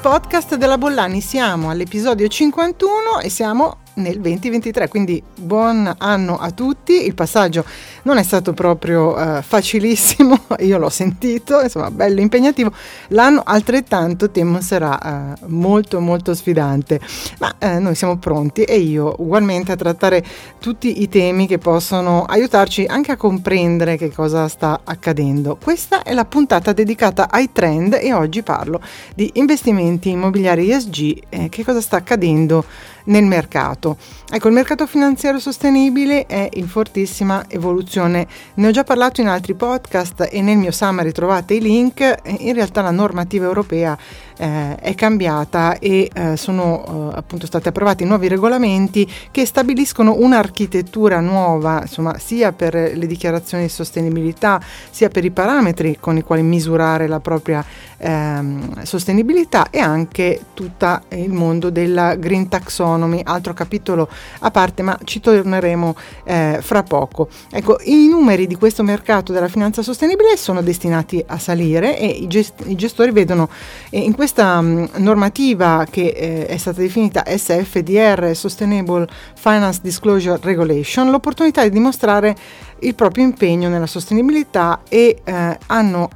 [0.00, 7.06] podcast della Bollani, siamo all'episodio 51 e siamo nel 2023, quindi buon anno a tutti.
[7.06, 7.64] Il passaggio
[8.02, 12.72] non è stato proprio uh, facilissimo, io l'ho sentito, insomma, bello impegnativo.
[13.08, 17.00] L'anno altrettanto temo sarà uh, molto molto sfidante,
[17.38, 20.24] ma uh, noi siamo pronti e io ugualmente a trattare
[20.58, 25.58] tutti i temi che possono aiutarci anche a comprendere che cosa sta accadendo.
[25.62, 28.80] Questa è la puntata dedicata ai trend e oggi parlo
[29.14, 32.64] di investimenti immobiliari ESG, eh, che cosa sta accadendo
[33.04, 33.96] nel mercato.
[34.30, 38.26] Ecco, il mercato finanziario sostenibile è in fortissima evoluzione.
[38.54, 42.14] Ne ho già parlato in altri podcast e nel mio summary trovate i link.
[42.38, 43.96] In realtà la normativa europea
[44.40, 51.20] eh, è cambiata e eh, sono eh, appunto stati approvati nuovi regolamenti che stabiliscono un'architettura
[51.20, 54.58] nuova, insomma, sia per le dichiarazioni di sostenibilità,
[54.90, 57.62] sia per i parametri con i quali misurare la propria
[57.98, 64.98] ehm, sostenibilità e anche tutto il mondo della green taxonomy, altro capitolo a parte, ma
[65.04, 65.94] ci torneremo
[66.24, 67.28] eh, fra poco.
[67.50, 72.26] Ecco, i numeri di questo mercato della finanza sostenibile sono destinati a salire e i,
[72.26, 73.50] gest- i gestori vedono
[73.90, 81.64] in questa mh, normativa che eh, è stata definita SFDR, Sustainable Finance Disclosure Regulation, l'opportunità
[81.64, 82.36] di dimostrare
[82.80, 86.08] il proprio impegno nella sostenibilità e eh, hanno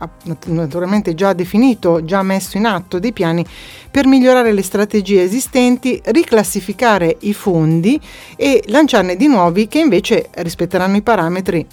[0.46, 3.44] naturalmente già definito, già messo in atto dei piani
[3.90, 8.00] per migliorare le strategie esistenti, riclassificare i fondi
[8.36, 11.66] e lanciarne di nuovi che invece rispetteranno i parametri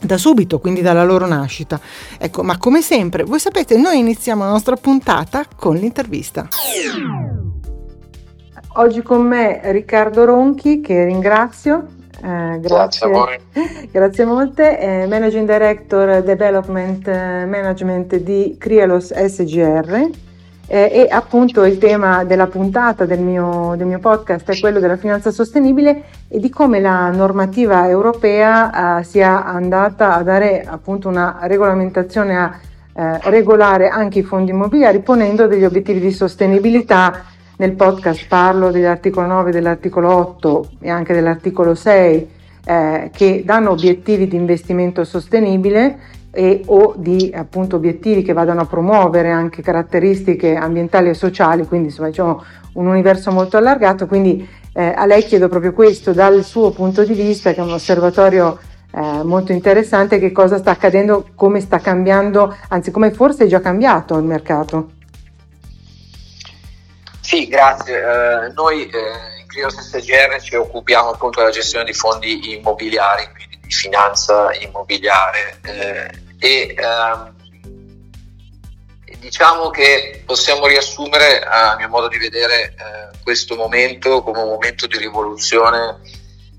[0.00, 1.80] da subito, quindi dalla loro nascita.
[2.18, 6.48] Ecco, ma come sempre, voi sapete, noi iniziamo la nostra puntata con l'intervista.
[8.74, 11.86] Oggi con me Riccardo Ronchi, che ringrazio,
[12.22, 13.40] eh, grazie, grazie,
[13.90, 14.78] grazie molte.
[14.78, 20.28] Eh, Managing Director Development Management di Crielos SGR.
[20.72, 24.96] Eh, e appunto il tema della puntata del mio, del mio, podcast è quello della
[24.96, 31.40] finanza sostenibile e di come la normativa europea eh, sia andata a dare appunto una
[31.42, 32.60] regolamentazione a
[32.92, 37.24] eh, regolare anche i fondi immobiliari ponendo degli obiettivi di sostenibilità.
[37.56, 42.30] Nel podcast parlo dell'articolo 9, dell'articolo 8 e anche dell'articolo 6
[42.64, 45.98] eh, che danno obiettivi di investimento sostenibile
[46.32, 51.88] e, o di appunto obiettivi che vadano a promuovere anche caratteristiche ambientali e sociali, quindi
[51.88, 54.06] insomma diciamo un universo molto allargato.
[54.06, 57.72] Quindi eh, a lei chiedo proprio questo dal suo punto di vista, che è un
[57.72, 58.58] osservatorio
[58.92, 63.60] eh, molto interessante, che cosa sta accadendo, come sta cambiando, anzi come forse è già
[63.60, 64.90] cambiato il mercato.
[67.20, 67.98] Sì, grazie.
[67.98, 73.28] Eh, noi eh, in Crios SGR ci occupiamo appunto della gestione di fondi immobiliari,
[73.70, 77.34] di finanza immobiliare eh, e ehm,
[79.20, 84.88] diciamo che possiamo riassumere a mio modo di vedere eh, questo momento come un momento
[84.88, 86.00] di rivoluzione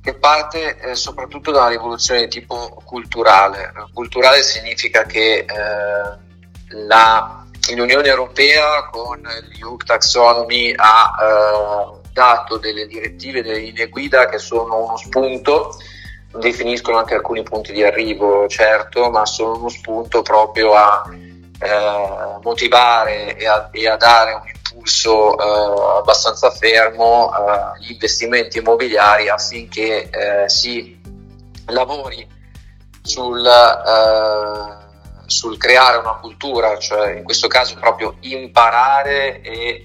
[0.01, 3.71] che parte eh, soprattutto da una rivoluzione di tipo culturale.
[3.93, 5.45] Culturale significa che eh,
[6.87, 7.35] la
[7.75, 14.83] l'Unione Europea con l'EU Taxonomy ha eh, dato delle direttive, delle linee guida che sono
[14.83, 15.77] uno spunto,
[16.33, 21.03] definiscono anche alcuni punti di arrivo, certo, ma sono uno spunto proprio a
[21.59, 29.29] eh, motivare e a, e a, dare un impulso eh, abbastanza fermo agli investimenti immobiliari
[29.29, 30.99] affinché eh, si
[31.67, 32.27] lavori
[33.01, 34.79] sul eh,
[35.31, 39.83] sul creare una cultura, cioè in questo caso proprio imparare e, eh,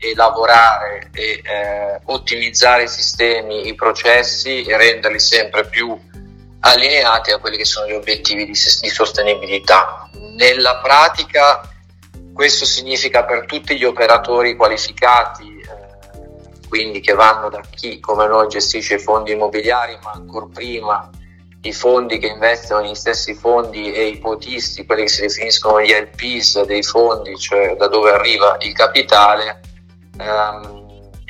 [0.00, 5.96] e lavorare e eh, ottimizzare i sistemi, i processi e renderli sempre più
[6.60, 10.08] allineati a quelli che sono gli obiettivi di, di sostenibilità.
[10.36, 11.60] Nella pratica
[12.32, 18.48] questo significa per tutti gli operatori qualificati, eh, quindi che vanno da chi come noi
[18.48, 21.10] gestisce i fondi immobiliari, ma ancora prima
[21.62, 25.92] i fondi che investono negli stessi fondi e i quotisti, quelli che si definiscono gli
[25.92, 29.60] LPs dei fondi, cioè da dove arriva il capitale,
[30.20, 30.80] ehm,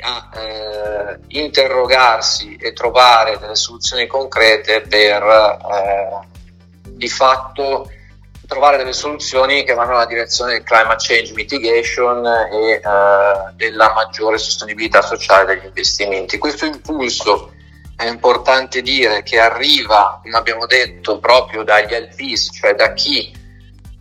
[0.01, 6.27] a eh, interrogarsi e trovare delle soluzioni concrete per eh,
[6.89, 7.89] di fatto
[8.47, 12.81] trovare delle soluzioni che vanno nella direzione del climate change mitigation e eh,
[13.55, 16.37] della maggiore sostenibilità sociale degli investimenti.
[16.37, 17.53] Questo impulso
[17.95, 23.31] è importante dire che arriva, come abbiamo detto, proprio dagli LPs, cioè da chi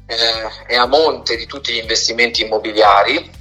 [0.06, 3.38] eh, è a monte di tutti gli investimenti immobiliari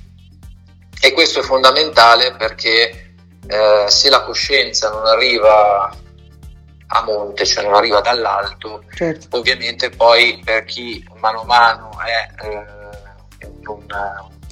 [1.02, 3.14] e questo è fondamentale perché
[3.48, 5.96] eh, se la coscienza non arriva
[6.92, 9.38] a monte, cioè non arriva dall'alto, certo.
[9.38, 13.86] ovviamente poi per chi mano a mano è eh, un,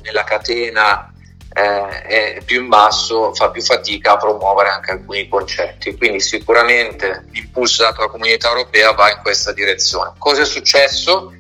[0.04, 1.12] nella catena
[1.54, 5.98] eh, è più in basso, fa più fatica a promuovere anche alcuni concetti.
[5.98, 10.14] Quindi sicuramente l'impulso dato dalla comunità europea va in questa direzione.
[10.20, 11.34] Cosa è successo?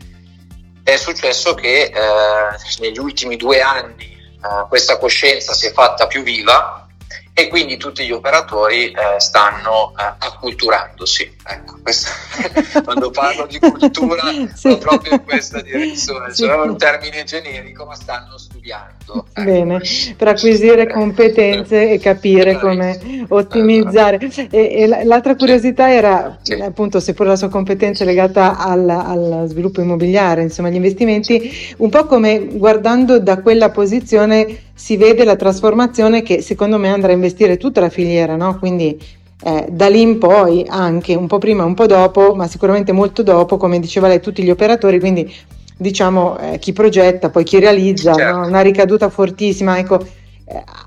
[0.83, 1.92] È successo che eh,
[2.80, 6.87] negli ultimi due anni eh, questa coscienza si è fatta più viva
[7.39, 11.36] e quindi tutti gli operatori eh, stanno eh, acculturandosi.
[11.45, 12.10] Ecco, questo,
[12.84, 14.24] quando parlo di cultura
[14.56, 14.69] sì.
[14.69, 16.45] va proprio in questa direzione, sì.
[16.45, 19.28] cioè è un termine generico, ma stanno studiando.
[19.34, 19.44] Ecco.
[19.44, 19.81] Bene,
[20.18, 24.18] per acquisire competenze e capire come ottimizzare.
[24.50, 26.54] E, e l'altra curiosità era sì.
[26.54, 31.89] appunto, seppur la sua competenza è legata al, al sviluppo immobiliare, insomma, gli investimenti, un
[31.92, 37.15] po' come guardando da quella posizione si vede la trasformazione che secondo me andrà a
[37.15, 38.59] investire tutta la filiera, no?
[38.59, 38.95] quindi
[39.44, 43.24] eh, da lì in poi anche un po' prima, un po' dopo, ma sicuramente molto
[43.24, 45.33] dopo, come diceva lei, tutti gli operatori, quindi
[45.75, 48.38] diciamo eh, chi progetta, poi chi realizza, certo.
[48.38, 48.45] no?
[48.45, 49.79] una ricaduta fortissima.
[49.79, 50.00] Ecco,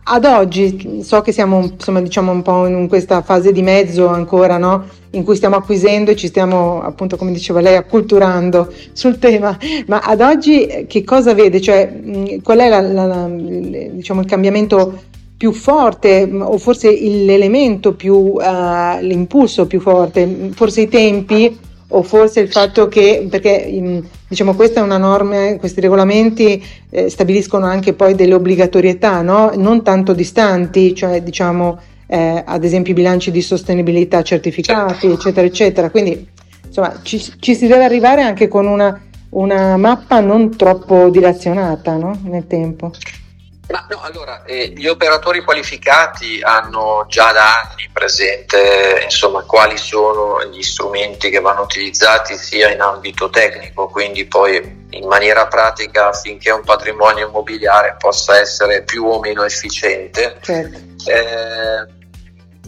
[0.05, 4.57] ad oggi so che siamo insomma, diciamo un po' in questa fase di mezzo ancora,
[4.57, 4.87] no?
[5.11, 9.99] in cui stiamo acquisendo e ci stiamo appunto, come diceva lei, acculturando sul tema, ma
[9.99, 11.61] ad oggi eh, che cosa vede?
[11.61, 15.03] Cioè, qual è la, la, la, diciamo, il cambiamento
[15.37, 21.59] più forte o forse l'elemento più, uh, l'impulso più forte, forse i tempi
[21.93, 23.69] o forse il fatto che, perché
[24.29, 29.53] diciamo questa è una norma, questi regolamenti eh, stabiliscono anche poi delle obbligatorietà, no?
[29.57, 35.15] non tanto distanti, cioè diciamo eh, ad esempio i bilanci di sostenibilità certificati, certo.
[35.15, 35.91] eccetera, eccetera.
[35.91, 36.29] Quindi
[36.67, 39.01] insomma ci, ci, si deve arrivare anche con una,
[39.31, 42.19] una mappa non troppo dilazionata no?
[42.25, 42.93] nel tempo.
[43.71, 50.45] Ma no, allora, eh, gli operatori qualificati hanno già da anni presente insomma, quali sono
[50.45, 56.51] gli strumenti che vanno utilizzati sia in ambito tecnico, quindi poi in maniera pratica affinché
[56.51, 60.39] un patrimonio immobiliare possa essere più o meno efficiente.
[60.43, 60.79] Certo.
[61.09, 61.99] Eh,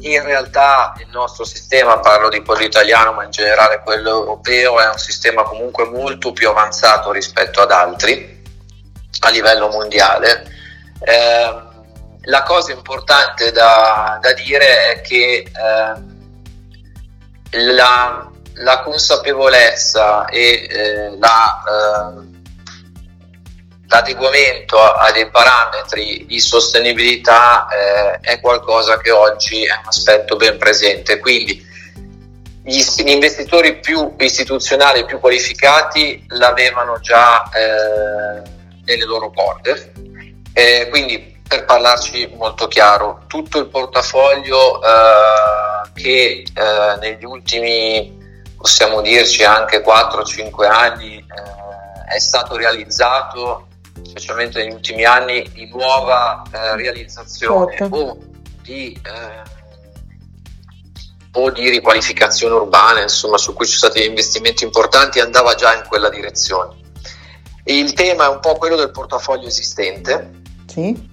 [0.08, 4.88] in realtà il nostro sistema, parlo di quello italiano ma in generale quello europeo, è
[4.88, 8.40] un sistema comunque molto più avanzato rispetto ad altri
[9.24, 10.60] a livello mondiale
[11.04, 11.70] eh,
[12.24, 15.94] la cosa importante da, da dire è che eh,
[17.64, 22.40] la, la, consapevolezza e eh, la, eh,
[23.88, 30.36] l'adeguamento a, a, dei parametri di sostenibilità eh, è qualcosa che oggi è un aspetto
[30.36, 31.18] ben presente.
[31.18, 31.70] Quindi
[32.64, 38.42] gli, investitori più istituzionali, più qualificati l'avevano già eh,
[38.84, 39.90] nelle loro border
[40.52, 48.18] eh, quindi per parlarci molto chiaro, tutto il portafoglio eh, che eh, negli ultimi,
[48.56, 53.66] possiamo dirci anche 4-5 anni, eh, è stato realizzato,
[54.02, 57.96] specialmente negli ultimi anni, di nuova eh, realizzazione certo.
[57.96, 58.18] o
[58.62, 59.60] di eh,
[61.34, 65.84] o di riqualificazione urbana, insomma, su cui ci sono stati investimenti importanti, andava già in
[65.88, 66.76] quella direzione.
[67.64, 70.41] Il tema è un po' quello del portafoglio esistente,
[70.72, 71.10] sì.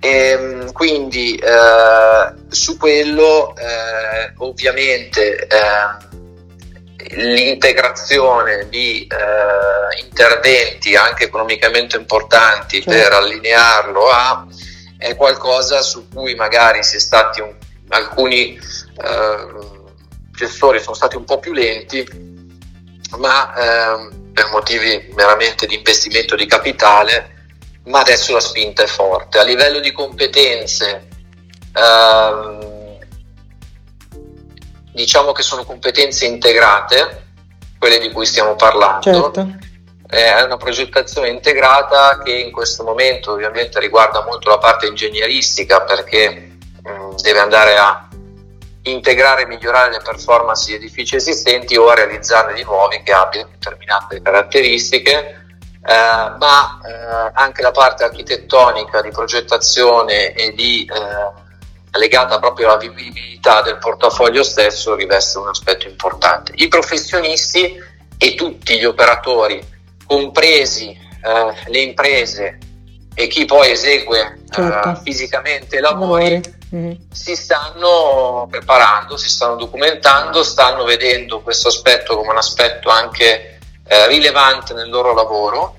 [0.00, 11.96] E, ehm, quindi eh, su quello eh, ovviamente eh, l'integrazione di eh, interventi anche economicamente
[11.96, 12.90] importanti certo.
[12.90, 14.46] per allinearlo a
[14.96, 17.54] è qualcosa su cui magari si è stati un,
[17.88, 19.46] alcuni eh,
[20.32, 22.06] gestori sono stati un po' più lenti
[23.16, 27.37] ma ehm, per motivi meramente di investimento di capitale
[27.88, 29.38] ma adesso la spinta è forte.
[29.38, 31.08] A livello di competenze,
[31.74, 32.98] ehm,
[34.92, 37.26] diciamo che sono competenze integrate,
[37.78, 39.02] quelle di cui stiamo parlando.
[39.02, 39.56] Certo.
[40.06, 46.56] È una progettazione integrata che in questo momento ovviamente riguarda molto la parte ingegneristica perché
[46.82, 48.08] mh, mm, deve andare a
[48.82, 53.50] integrare e migliorare le performance di edifici esistenti o a realizzarne di nuovi che abbiano
[53.50, 55.47] determinate caratteristiche
[55.88, 62.76] eh, ma eh, anche la parte architettonica di progettazione e di eh, legata proprio alla
[62.76, 66.52] vivibilità del portafoglio stesso riveste un aspetto importante.
[66.56, 67.82] I professionisti
[68.18, 69.66] e tutti gli operatori,
[70.04, 72.58] compresi eh, le imprese
[73.14, 75.00] e chi poi esegue certo.
[75.02, 76.38] fisicamente i lavori,
[76.74, 76.92] mm-hmm.
[77.10, 84.06] si stanno preparando, si stanno documentando, stanno vedendo questo aspetto come un aspetto anche eh,
[84.08, 85.76] rilevante nel loro lavoro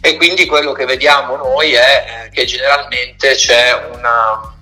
[0.00, 4.54] e quindi quello che vediamo noi è eh, che generalmente c'è una,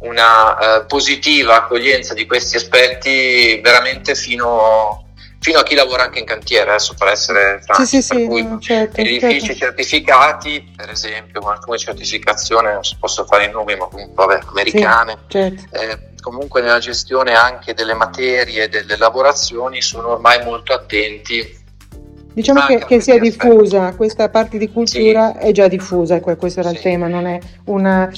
[0.00, 5.08] una eh, positiva accoglienza di questi aspetti veramente fino,
[5.40, 8.26] fino a chi lavora anche in cantiere, adesso per essere franchi, sì, sì, per sì,
[8.26, 9.54] cui certo, edifici certo.
[9.54, 15.18] certificati, per esempio, con alcune certificazioni, non posso fare i nomi, ma comunque vabbè, americane,
[15.28, 15.76] certo.
[15.76, 21.57] eh, comunque nella gestione anche delle materie delle lavorazioni sono ormai molto attenti
[22.32, 25.46] Diciamo che, che sia diffusa, questa parte di cultura Sì.
[25.46, 26.82] è già diffusa, que- questo era il Sì.
[26.84, 28.08] tema, non è una...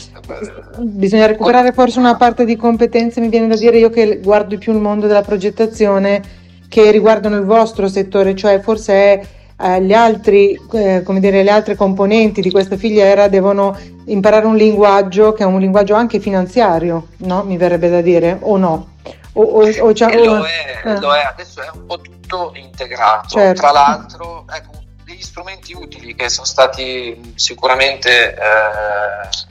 [0.79, 4.73] Bisogna recuperare forse una parte di competenze, mi viene da dire io che guardo più
[4.73, 6.23] il mondo della progettazione
[6.69, 9.21] che riguardano il vostro settore, cioè forse è,
[9.62, 13.75] eh, gli altri, eh, come dire, le altre componenti di questa filiera devono
[14.07, 17.43] imparare un linguaggio che è un linguaggio anche finanziario, no?
[17.45, 18.87] Mi verrebbe da dire, o no?
[19.35, 20.99] O, o, o o- lo è, eh.
[20.99, 23.29] lo è, adesso è un po' tutto integrato.
[23.29, 23.61] Certo.
[23.61, 24.73] Tra l'altro, ecco,
[25.05, 29.49] degli strumenti utili che sono stati sicuramente eh,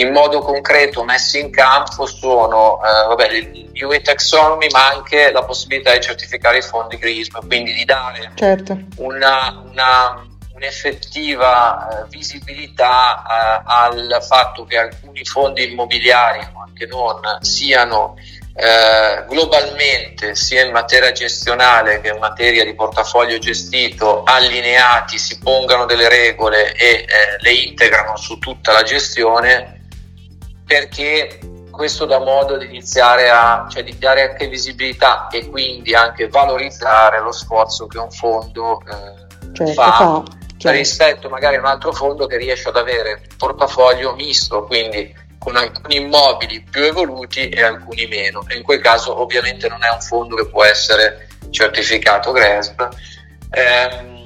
[0.00, 5.42] in modo concreto messi in campo sono eh, vabbè, il UE Taxonomy, ma anche la
[5.44, 10.22] possibilità di certificare i fondi GRISM, quindi di dare Certo, una, una-
[10.54, 18.16] un'effettiva eh, visibilità eh, al fatto che alcuni fondi immobiliari, ma anche non, siano
[18.60, 25.84] eh, globalmente, sia in materia gestionale che in materia di portafoglio gestito, allineati, si pongano
[25.84, 27.06] delle regole e eh,
[27.38, 29.86] le integrano su tutta la gestione,
[30.66, 31.38] perché
[31.70, 37.20] questo dà modo di iniziare a, cioè di dare anche visibilità e quindi anche valorizzare
[37.20, 40.22] lo sforzo che un fondo eh, certo, fa,
[40.56, 40.76] certo.
[40.76, 45.56] rispetto magari a un altro fondo che riesce ad avere un portafoglio misto, quindi con
[45.56, 48.44] alcuni immobili più evoluti e alcuni meno.
[48.48, 52.88] E in quel caso ovviamente non è un fondo che può essere certificato GRESB.
[53.50, 54.18] Ehm,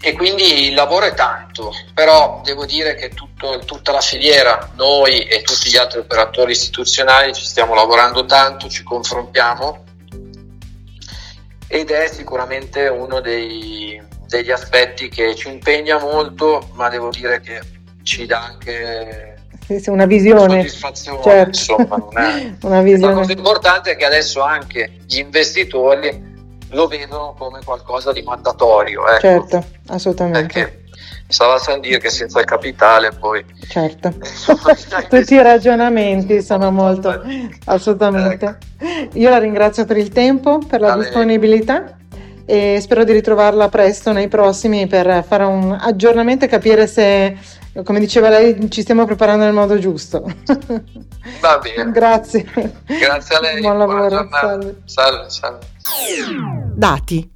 [0.00, 5.24] e quindi il lavoro è tanto, però devo dire che tutto- tutta la filiera, noi
[5.24, 9.84] e tutti gli altri operatori istituzionali ci stiamo lavorando tanto, ci confrontiamo
[11.66, 17.60] ed è sicuramente uno dei- degli aspetti che ci impegna molto, ma devo dire che
[18.02, 19.37] ci dà anche
[19.86, 20.56] una visione.
[20.68, 21.22] soddisfazione.
[21.22, 21.48] Certo.
[21.48, 22.52] Insomma, non è...
[22.62, 23.14] una La visione.
[23.14, 26.36] cosa importante è che adesso anche gli investitori
[26.70, 29.06] lo vedono come qualcosa di mandatorio.
[29.08, 29.20] Ecco.
[29.20, 30.40] Certo, assolutamente.
[30.40, 30.82] Perché
[31.28, 33.44] stava a dire che senza il capitale poi...
[33.68, 34.12] Certo.
[35.08, 37.22] Tutti i ragionamenti sono molto
[37.66, 38.58] assolutamente.
[39.14, 41.04] Io la ringrazio per il tempo, per la A lei.
[41.04, 41.96] disponibilità
[42.50, 47.36] e spero di ritrovarla presto nei prossimi per fare un aggiornamento e capire se,
[47.84, 50.22] come diceva lei, ci stiamo preparando nel modo giusto.
[51.40, 51.90] Va bene.
[51.92, 52.44] Grazie.
[52.86, 53.60] Grazie a lei.
[53.60, 54.28] Buon buona lavoro.
[54.30, 54.80] Salve.
[54.84, 55.26] salve.
[55.28, 55.66] salve.
[56.74, 57.30] Dati.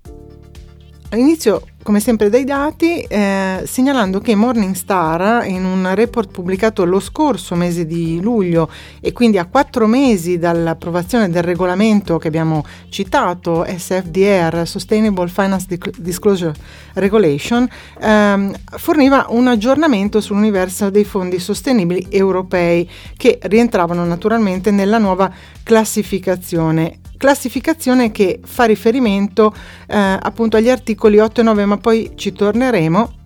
[1.11, 7.55] All'inizio, come sempre, dai dati, eh, segnalando che Morningstar, in un report pubblicato lo scorso
[7.55, 8.71] mese di luglio
[9.01, 15.67] e quindi a quattro mesi dall'approvazione del regolamento che abbiamo citato, SFDR, Sustainable Finance
[15.99, 16.55] Disclosure
[16.95, 17.69] Regulation,
[18.01, 27.00] ehm, forniva un aggiornamento sull'universo dei fondi sostenibili europei che rientravano naturalmente nella nuova classificazione
[27.23, 29.54] classificazione che fa riferimento
[29.87, 33.21] eh, appunto agli articoli 8 e 9, ma poi ci torneremo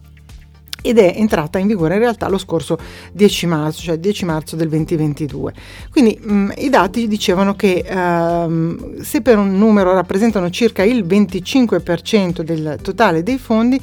[0.86, 2.78] ed è entrata in vigore in realtà lo scorso
[3.12, 5.52] 10 marzo, cioè 10 marzo del 2022.
[5.90, 12.42] Quindi mh, i dati dicevano che ehm, se per un numero rappresentano circa il 25%
[12.42, 13.80] del totale dei fondi,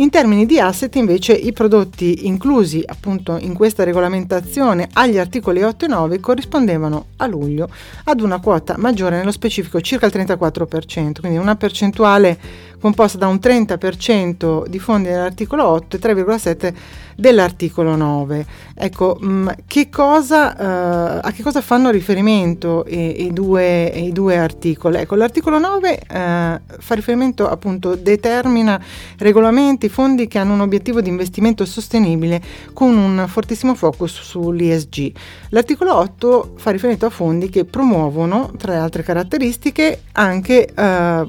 [0.00, 5.84] in termini di asset invece i prodotti inclusi appunto in questa regolamentazione agli articoli 8
[5.84, 7.68] e 9 corrispondevano a luglio
[8.04, 12.38] ad una quota maggiore, nello specifico circa il 34%, quindi una percentuale
[12.80, 16.74] composta da un 30% di fondi dell'articolo 8 e 3,7%
[17.16, 18.46] dell'articolo 9.
[18.74, 24.38] Ecco, mh, che cosa, eh, a che cosa fanno riferimento i, i, due, i due
[24.38, 24.96] articoli?
[24.96, 28.80] Ecco, l'articolo 9 eh, fa riferimento appunto, determina
[29.18, 32.40] regolamenti, fondi che hanno un obiettivo di investimento sostenibile
[32.72, 35.12] con un fortissimo focus sull'ESG.
[35.50, 41.26] L'articolo 8 fa riferimento a fondi che promuovono, tra le altre caratteristiche, anche eh,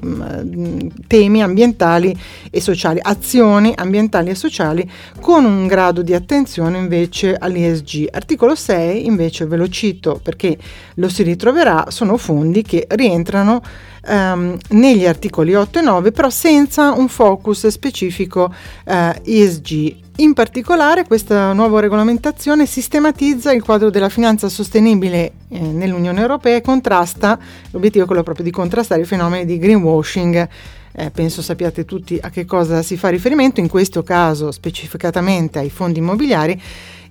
[1.06, 2.18] temi ambientali
[2.50, 8.08] e sociali, azioni ambientali e sociali con un grado di attenzione invece all'ESG.
[8.10, 10.58] Articolo 6 invece ve lo cito perché
[10.96, 13.62] lo si ritroverà, sono fondi che rientrano
[14.04, 18.52] Um, negli articoli 8 e 9, però senza un focus specifico
[18.86, 19.94] uh, ESG.
[20.16, 26.62] In particolare questa nuova regolamentazione sistematizza il quadro della finanza sostenibile eh, nell'Unione Europea e
[26.62, 27.38] contrasta,
[27.70, 30.48] l'obiettivo è quello proprio di contrastare i fenomeni di greenwashing.
[30.94, 35.70] Eh, penso sappiate tutti a che cosa si fa riferimento, in questo caso specificatamente ai
[35.70, 36.60] fondi immobiliari,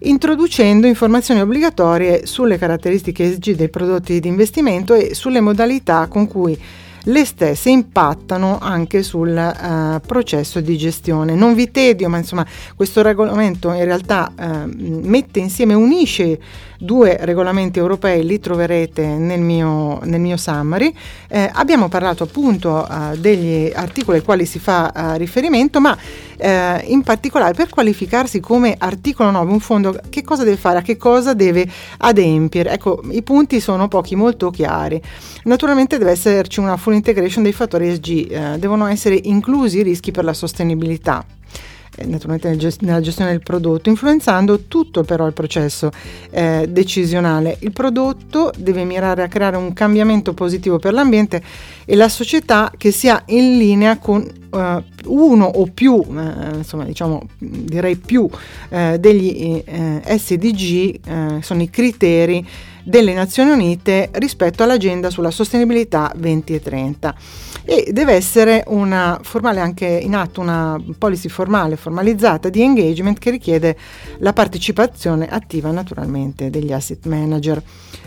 [0.03, 6.59] introducendo informazioni obbligatorie sulle caratteristiche ESG dei prodotti di investimento e sulle modalità con cui
[7.05, 11.33] le stesse impattano anche sul uh, processo di gestione.
[11.33, 12.45] Non vi tedio, ma insomma
[12.75, 16.39] questo regolamento in realtà uh, mette insieme, unisce
[16.81, 20.91] due regolamenti europei, li troverete nel mio, nel mio summary.
[21.27, 26.47] Eh, abbiamo parlato appunto uh, degli articoli ai quali si fa uh, riferimento, ma uh,
[26.85, 30.97] in particolare per qualificarsi come articolo 9 un fondo che cosa deve fare, a che
[30.97, 31.69] cosa deve
[31.99, 32.71] adempiere.
[32.71, 34.99] Ecco, i punti sono pochi molto chiari.
[35.43, 40.23] Naturalmente deve esserci una full integration dei fattori ESG, devono essere inclusi i rischi per
[40.23, 41.23] la sostenibilità
[41.97, 42.49] eh, naturalmente
[42.81, 45.91] nella gestione del prodotto, influenzando tutto però il processo
[46.29, 47.57] eh, decisionale.
[47.59, 51.41] Il prodotto deve mirare a creare un cambiamento positivo per l'ambiente
[51.85, 57.27] e la società che sia in linea con uh, uno o più, uh, insomma diciamo
[57.37, 59.61] direi più uh, degli
[60.05, 62.47] SDG, sono i criteri
[62.83, 67.15] delle Nazioni Unite rispetto all'agenda sulla sostenibilità 2030
[67.63, 73.29] e deve essere una formale anche in atto una policy formale formalizzata di engagement che
[73.29, 73.77] richiede
[74.19, 77.61] la partecipazione attiva naturalmente degli asset manager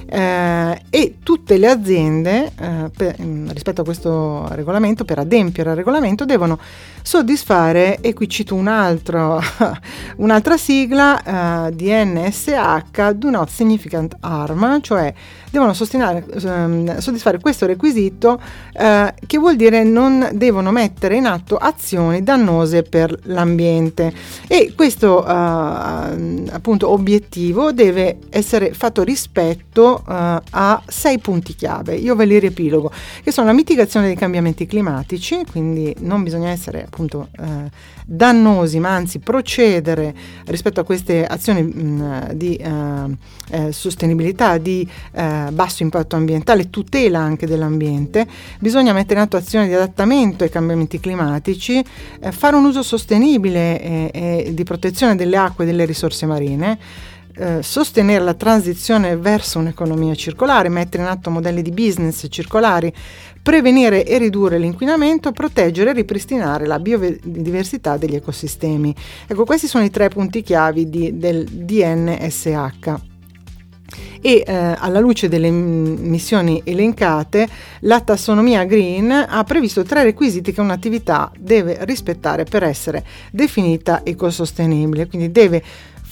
[0.07, 3.17] eh, e tutte le aziende eh, per,
[3.49, 6.59] rispetto a questo regolamento per adempiere al regolamento devono
[7.03, 9.41] soddisfare e qui cito un altro,
[10.17, 11.91] un'altra sigla eh, di
[13.17, 15.13] Do Not Significant Harm cioè
[15.51, 18.41] devono ehm, soddisfare questo requisito
[18.73, 24.13] eh, che vuol dire non devono mettere in atto azioni dannose per l'ambiente.
[24.49, 31.95] E questo eh, appunto obiettivo deve essere fatto rispetto eh, a sei punti chiave.
[31.95, 32.91] Io ve li riepilogo,
[33.23, 37.71] che sono la mitigazione dei cambiamenti climatici, quindi non bisogna essere appunto eh,
[38.05, 40.15] dannosi, ma anzi procedere
[40.47, 43.17] rispetto a queste azioni mh, di eh,
[43.51, 48.27] eh, sostenibilità, di eh, basso impatto ambientale, tutela anche dell'ambiente,
[48.59, 51.85] bisogna mettere in atto azioni di adattamento ai cambiamenti climatici,
[52.31, 54.11] fare un uso sostenibile
[54.53, 56.79] di protezione delle acque e delle risorse marine.
[57.37, 62.93] Eh, sostenere la transizione verso un'economia circolare, mettere in atto modelli di business circolari,
[63.43, 68.95] prevenire e ridurre l'inquinamento, proteggere e ripristinare la biodiversità degli ecosistemi.
[69.27, 72.95] Ecco, questi sono i tre punti chiavi di, del DNSH
[74.21, 77.49] e eh, alla luce delle missioni elencate
[77.81, 85.09] la tassonomia green ha previsto tre requisiti che un'attività deve rispettare per essere definita ecosostenibile,
[85.09, 85.63] quindi deve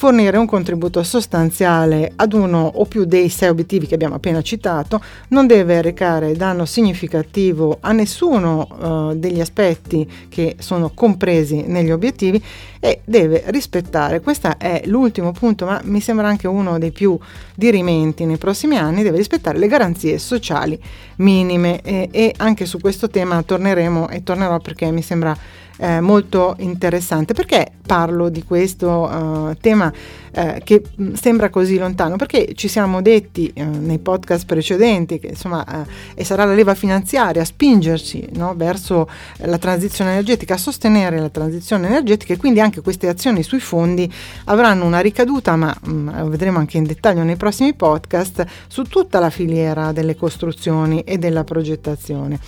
[0.03, 5.01] fornire un contributo sostanziale ad uno o più dei sei obiettivi che abbiamo appena citato,
[5.29, 8.67] non deve recare danno significativo a nessuno
[9.13, 12.43] uh, degli aspetti che sono compresi negli obiettivi
[12.81, 17.17] e deve rispettare, questo è l'ultimo punto, ma mi sembra anche uno dei più
[17.55, 20.77] dirimenti nei prossimi anni, deve rispettare le garanzie sociali
[21.19, 21.81] minime.
[21.83, 25.37] E, e anche su questo tema torneremo e tornerò perché mi sembra
[25.79, 27.35] eh, molto interessante.
[27.35, 29.93] Perché parlo di questo uh, tema
[30.31, 32.17] eh, che mh, sembra così lontano?
[32.17, 36.75] Perché ci siamo detti eh, nei podcast precedenti che insomma eh, e sarà la leva
[36.75, 39.09] finanziaria a spingerci no, verso
[39.39, 44.11] la transizione energetica, a sostenere la transizione energetica e quindi anche queste azioni sui fondi
[44.47, 49.31] avranno una ricaduta, ma mh, vedremo anche in dettaglio nei prossimi podcast, su tutta la
[49.31, 52.39] filiera delle costruzioni e della progettazione.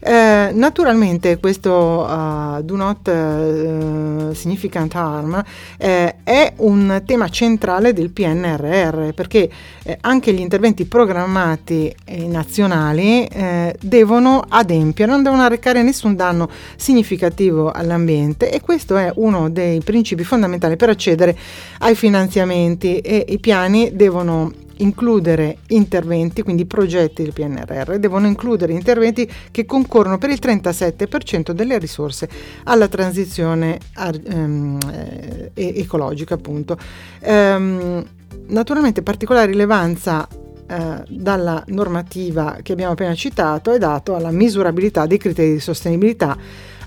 [0.00, 5.42] Eh, naturalmente questo uh, do not uh, significant harm
[5.76, 9.50] eh, è un tema centrale del PNRR perché
[9.82, 11.94] eh, anche gli interventi programmati
[12.26, 19.50] nazionali eh, devono adempiere, non devono arrecare nessun danno significativo all'ambiente e questo è uno
[19.50, 21.36] dei principi fondamentali per accedere
[21.78, 29.30] ai finanziamenti e i piani devono includere interventi, quindi progetti del PNRR, devono includere interventi
[29.50, 32.28] che concorrono per il 37% delle risorse
[32.64, 36.76] alla transizione ehm, eh, ecologica, appunto.
[37.20, 38.04] Ehm,
[38.48, 40.26] naturalmente particolare rilevanza
[40.70, 46.36] eh, dalla normativa che abbiamo appena citato è dato alla misurabilità dei criteri di sostenibilità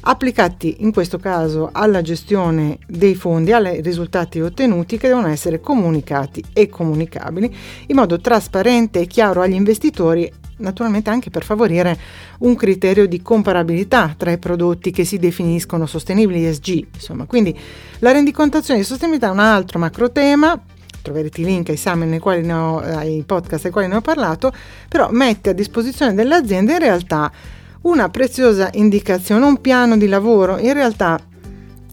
[0.01, 6.43] applicati in questo caso alla gestione dei fondi, ai risultati ottenuti che devono essere comunicati
[6.53, 7.55] e comunicabili
[7.87, 11.97] in modo trasparente e chiaro agli investitori naturalmente anche per favorire
[12.39, 16.87] un criterio di comparabilità tra i prodotti che si definiscono sostenibili ESG.
[16.93, 17.57] Insomma, quindi
[17.99, 20.59] la rendicontazione di sostenibilità è un altro macro tema
[21.01, 24.53] troverete i link ai summit ho, ai podcast ai quali ne ho parlato,
[24.87, 27.31] però mette a disposizione delle aziende in realtà
[27.81, 30.57] una preziosa indicazione, un piano di lavoro.
[30.57, 31.19] In realtà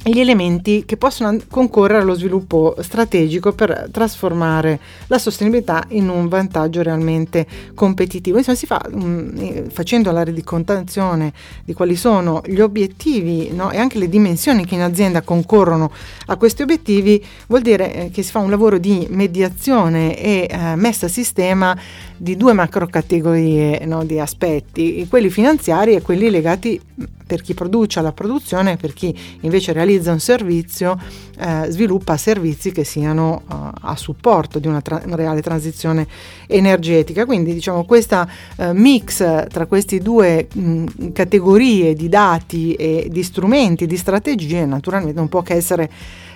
[0.09, 6.83] gli elementi che possono concorrere allo sviluppo strategico per trasformare la sostenibilità in un vantaggio
[6.83, 8.39] realmente competitivo.
[8.39, 11.33] Insomma, si fa um, facendo la rendicontazione
[11.65, 13.71] di quali sono gli obiettivi no?
[13.71, 15.91] e anche le dimensioni che in azienda concorrono
[16.27, 20.77] a questi obiettivi, vuol dire eh, che si fa un lavoro di mediazione e eh,
[20.77, 21.77] messa a sistema
[22.17, 24.05] di due macro categorie no?
[24.05, 26.81] di aspetti, quelli finanziari e quelli legati
[27.29, 30.99] per chi produce alla produzione, per chi invece realizza un servizio,
[31.39, 36.09] eh, sviluppa servizi che siano uh, a supporto di una, tra- reale transizione
[36.47, 37.27] energetica.
[37.27, 43.87] Quindi diciamo questa uh, mix tra queste due mh, categorie di dati e di strumenti,
[43.87, 45.91] di strategie, naturalmente non può che essere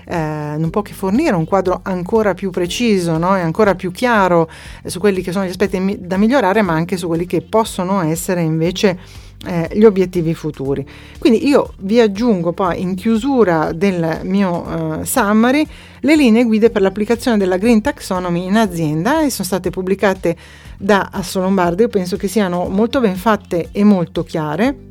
[0.05, 3.37] eh, non può che fornire un quadro ancora più preciso no?
[3.37, 4.51] e ancora più chiaro
[4.85, 8.43] su quelli che sono gli aspetti da migliorare, ma anche su quelli che possono essere
[8.43, 8.99] invece
[9.45, 10.87] eh, gli obiettivi futuri.
[11.19, 15.67] Quindi io vi aggiungo poi in chiusura del mio uh, summary
[16.01, 20.37] le linee guide per l'applicazione della Green Taxonomy in azienda e sono state pubblicate
[20.77, 21.83] da Asso Lombardo.
[21.83, 24.91] Io penso che siano molto ben fatte e molto chiare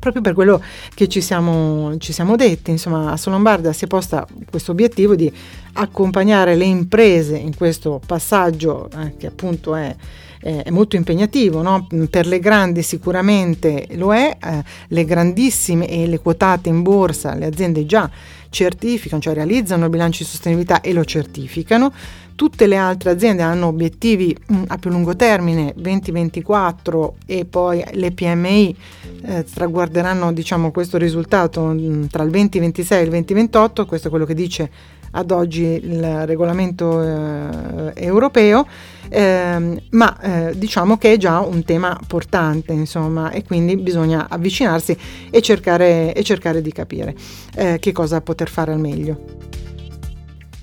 [0.00, 0.60] proprio per quello
[0.94, 2.70] che ci siamo, ci siamo detti.
[2.70, 5.30] Insomma, Asso Lombarda si è posta questo obiettivo di
[5.74, 9.94] accompagnare le imprese in questo passaggio eh, che appunto è
[10.42, 11.86] eh, è molto impegnativo, no?
[12.08, 17.46] per le grandi sicuramente lo è, eh, le grandissime e le quotate in borsa, le
[17.46, 18.10] aziende già
[18.50, 21.92] certificano, cioè realizzano il bilancio di sostenibilità e lo certificano,
[22.40, 28.12] tutte le altre aziende hanno obiettivi mm, a più lungo termine 2024 e poi le
[28.12, 28.76] PMI
[29.26, 34.24] eh, traguarderanno diciamo, questo risultato mm, tra il 2026 e il 2028, questo è quello
[34.24, 34.70] che dice
[35.10, 38.66] ad oggi il regolamento eh, europeo,
[39.10, 44.96] eh, ma eh, diciamo che è già un tema portante, insomma, e quindi bisogna avvicinarsi
[45.28, 47.14] e cercare, e cercare di capire
[47.56, 49.40] eh, che cosa poter fare al meglio.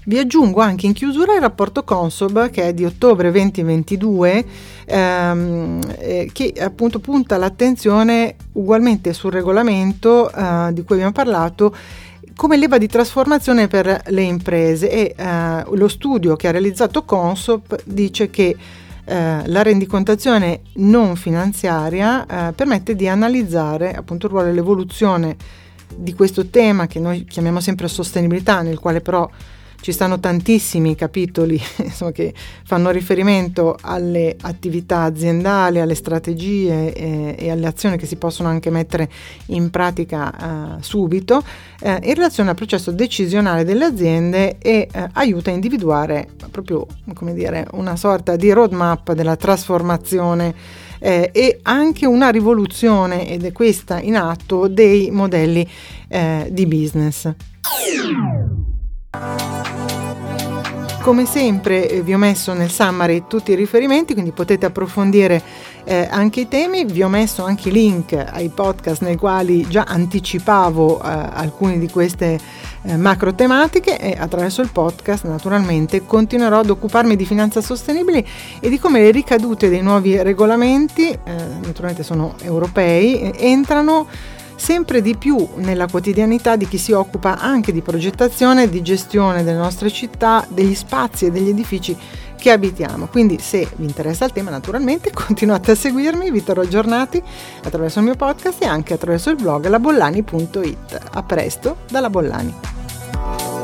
[0.08, 4.46] Vi aggiungo anche in chiusura il rapporto Consob che è di ottobre 2022
[4.86, 11.76] ehm, eh, che appunto punta l'attenzione ugualmente sul regolamento eh, di cui abbiamo parlato
[12.38, 14.90] come leva di trasformazione per le imprese.
[14.90, 18.56] E eh, lo studio che ha realizzato Consop dice che
[19.04, 25.36] eh, la rendicontazione non finanziaria eh, permette di analizzare appunto il ruolo e l'evoluzione
[25.94, 29.30] di questo tema che noi chiamiamo sempre sostenibilità, nel quale però
[29.82, 32.34] ci stanno tantissimi capitoli insomma, che
[32.66, 38.70] fanno riferimento alle attività aziendali, alle strategie eh, e alle azioni che si possono anche
[38.70, 39.10] mettere
[39.48, 41.44] in pratica eh, subito
[41.80, 47.34] eh, in relazione al processo decisionale delle aziende e eh, aiuta a individuare proprio come
[47.34, 50.54] dire, una sorta di roadmap della trasformazione
[51.00, 55.68] eh, e anche una rivoluzione, ed è questa in atto, dei modelli
[56.08, 57.32] eh, di business.
[61.08, 65.42] Come sempre eh, vi ho messo nel summary tutti i riferimenti, quindi potete approfondire
[65.86, 66.84] eh, anche i temi.
[66.84, 71.90] Vi ho messo anche i link ai podcast nei quali già anticipavo eh, alcune di
[71.90, 72.38] queste
[72.82, 78.26] eh, macro tematiche e attraverso il podcast naturalmente continuerò ad occuparmi di finanza sostenibile
[78.60, 81.20] e di come le ricadute dei nuovi regolamenti, eh,
[81.64, 84.08] naturalmente sono europei, entrano
[84.58, 89.44] sempre di più nella quotidianità di chi si occupa anche di progettazione e di gestione
[89.44, 91.96] delle nostre città, degli spazi e degli edifici
[92.38, 93.08] che abitiamo.
[93.08, 97.22] Quindi se vi interessa il tema naturalmente continuate a seguirmi, vi terrò aggiornati
[97.64, 101.00] attraverso il mio podcast e anche attraverso il blog labollani.it.
[101.14, 103.57] A presto dalla Bollani.